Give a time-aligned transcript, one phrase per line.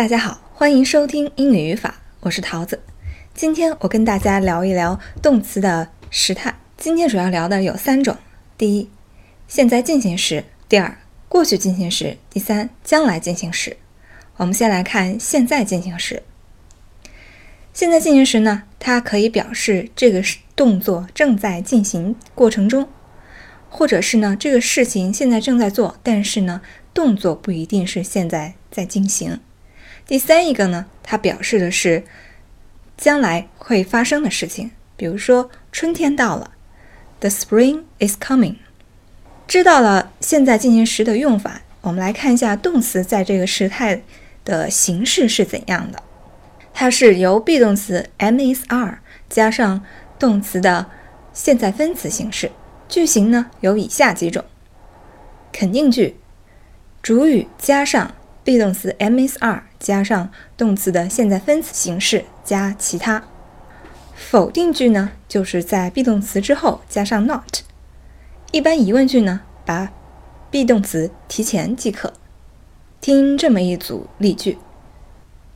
[0.00, 2.80] 大家好，欢迎收听英语语法，我是桃子。
[3.34, 6.54] 今天我跟大家聊一聊动词的时态。
[6.78, 8.16] 今天主要聊的有三种：
[8.56, 8.88] 第一，
[9.46, 10.96] 现在进行时；第二，
[11.28, 13.76] 过去进行时；第三，将来进行时。
[14.38, 16.22] 我们先来看现在进行时。
[17.74, 20.22] 现在进行时呢，它可以表示这个
[20.56, 22.88] 动作正在进行过程中，
[23.68, 26.62] 或者是呢这个事情现在正在做，但是呢
[26.94, 29.38] 动作不一定是现在在进行。
[30.10, 32.02] 第三一个呢，它表示的是
[32.96, 36.50] 将来会发生的事情，比如说春天到了
[37.20, 38.56] ，The spring is coming。
[39.46, 44.02] 知道了现在进行时的用法，我们来看一下动词在这个时态
[44.44, 46.02] 的形式是怎样的。
[46.74, 48.98] 它是由 be 动词 am/is/are
[49.28, 49.84] 加上
[50.18, 50.90] 动词的
[51.32, 52.50] 现在分词形式。
[52.88, 54.44] 句型呢有以下几种：
[55.52, 56.16] 肯定句，
[57.00, 58.12] 主语加上。
[58.44, 63.22] Be 动词 am/is/are 加上动词的现在分词形式加其他。
[64.14, 67.60] 否定句呢，就是在 be 动词之后加上 not。
[68.52, 69.92] 一般疑问句呢，把
[70.50, 72.12] be 动词提前即可。
[73.00, 74.58] 听这么一组例句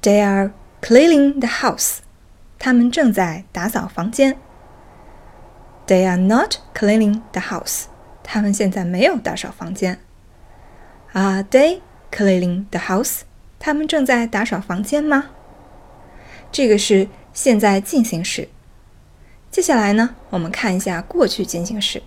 [0.00, 1.98] ：They are cleaning the house。
[2.58, 4.38] 他们正在打扫房间。
[5.86, 7.84] They are not cleaning the house。
[8.22, 9.98] 他们现在没有打扫房间。
[11.12, 11.80] Are they？
[12.16, 13.22] Cleaning the house，
[13.58, 15.30] 他们正在打扫房间吗？
[16.52, 18.48] 这个是现在进行时。
[19.50, 22.00] 接下来呢，我们看一下过去进行时。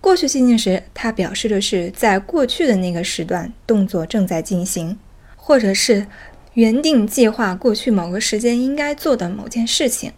[0.00, 4.96] 过去进行时，它表示的是在过去的那个时段，动作正在进行，
[5.34, 6.06] 或者是
[6.54, 10.12] 原定计划过去某个时间应该做的某件事情。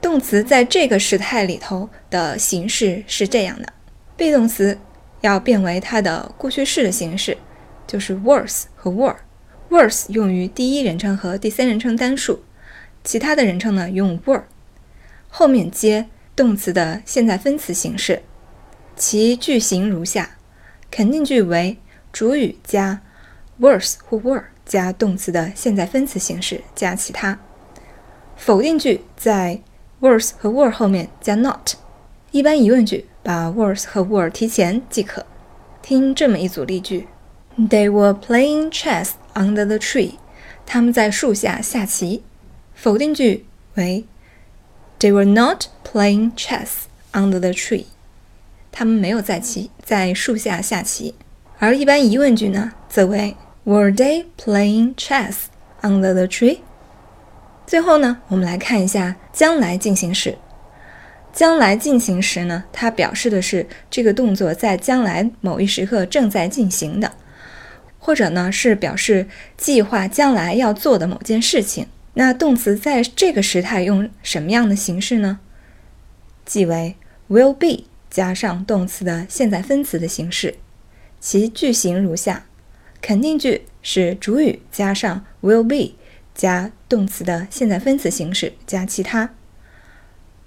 [0.00, 3.72] 动词在这个时态里头的形式是这样的
[4.16, 4.78] ：be 动词
[5.22, 7.36] 要变为它的过去式的形式。
[7.86, 12.40] 就是 was 和 were，was 用于第一人称和第三人称单数，
[13.04, 14.42] 其他的人称呢用 were，
[15.28, 18.22] 后面接动词的现在分词形式，
[18.96, 20.36] 其句型如下：
[20.90, 21.78] 肯定句为
[22.12, 23.00] 主语加
[23.58, 27.38] was 或 were 加动词的现在分词形式加其他；
[28.36, 29.60] 否定句在
[30.00, 31.74] was 和 were 后面加 not；
[32.32, 35.24] 一般疑问句把 was 和 were 提前即可。
[35.82, 37.06] 听这么一组例句。
[37.58, 40.16] They were playing chess under the tree.
[40.66, 42.22] 他们在树下下棋。
[42.74, 43.46] 否定句
[43.76, 44.04] 为
[45.00, 47.86] They were not playing chess under the tree.
[48.70, 51.14] 他们没有在棋在树下下棋。
[51.58, 53.34] 而一般疑问句呢，则为
[53.64, 55.44] Were they playing chess
[55.80, 56.58] under the tree?
[57.66, 60.36] 最后呢，我们来看一下将来进行时。
[61.32, 67.12] 将来进行时呢，它表示的是这个动作在将来某一时刻正在进行的。
[68.06, 71.88] 或者呢，是表示计划将来要做的某件事情。
[72.14, 75.40] 那动词在这个时态用什么样的形式呢？
[76.44, 76.94] 即为
[77.28, 80.54] will be 加上动词的现在分词的形式。
[81.18, 82.46] 其句型如下：
[83.02, 85.96] 肯定句是主语加上 will be
[86.32, 89.30] 加动词的现在分词形式加其他；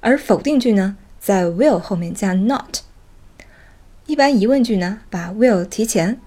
[0.00, 2.80] 而否定句呢，在 will 后面加 not。
[4.04, 6.20] 一般疑问句呢，把 will 提前。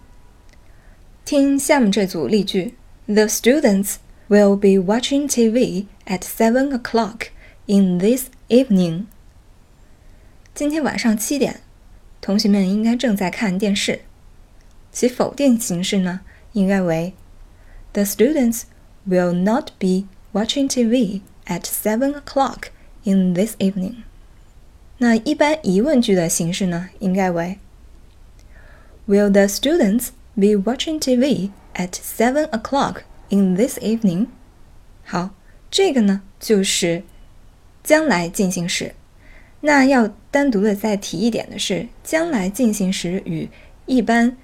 [1.28, 2.74] 听下面这组例句：
[3.06, 3.96] The students
[4.28, 7.28] will be watching TV at seven o'clock
[7.66, 9.06] in this evening.
[10.54, 11.60] 今天晚上七点，
[12.20, 14.00] 同学们应该正在看电视。
[14.92, 16.20] 其否定形式呢，
[16.52, 17.14] 应该为：
[17.92, 18.62] The students
[19.08, 22.68] will not be watching TV at seven o'clock
[23.02, 24.04] in this evening.
[24.98, 27.58] 那一般疑问句的形式呢，应该为：
[29.08, 34.27] Will the students Be watching TV at seven o'clock in this evening。
[35.03, 35.31] 好，
[35.69, 37.03] 这个呢就是
[37.83, 38.95] 将来进行时。
[39.59, 43.49] 那要单独的再提一点的是，将来进行时与
[43.85, 44.37] 一般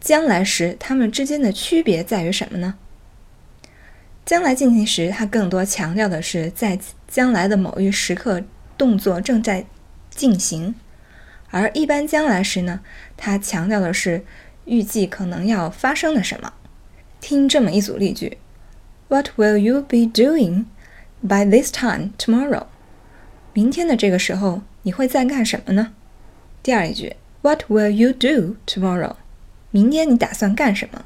[0.00, 2.74] 将来时它们之间的区别在于什么呢？
[4.26, 8.42] 将来进行时，它更多强调的是在将来的某一时刻
[8.76, 9.64] 动作正在
[10.10, 10.74] 进行，
[11.50, 12.80] 而一般将来时呢，
[13.16, 14.24] 它强调的是。
[14.70, 16.52] 预计可能要发生的什么？
[17.20, 18.38] 听这么一组例句
[19.08, 20.66] ：What will you be doing
[21.20, 22.66] by this time tomorrow？
[23.52, 25.92] 明天的这个时候你会在干什么呢？
[26.62, 29.16] 第二一句：What will you do tomorrow？
[29.72, 31.04] 明天你打算干什么？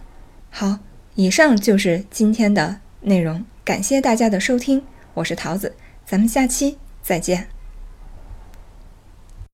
[0.50, 0.81] 好，
[1.14, 4.82] 以上就是今天的内容，感谢大家的收听，
[5.14, 5.75] 我是桃子，
[6.05, 7.54] 咱们下期再见。